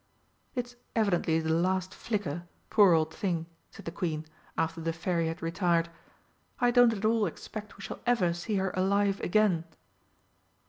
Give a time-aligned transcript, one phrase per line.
[0.55, 4.25] "It's evidently the last flicker, poor old thing!" said the Queen,
[4.57, 5.89] after the Fairy had retired.
[6.59, 9.63] "I don't at all expect we shall ever see her alive again!"